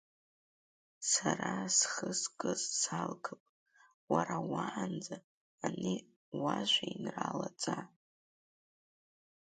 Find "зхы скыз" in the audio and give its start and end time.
1.75-2.61